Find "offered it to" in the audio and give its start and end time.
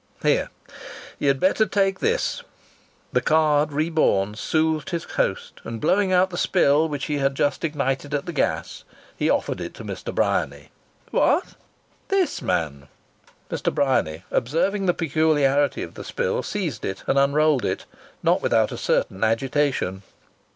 9.29-9.83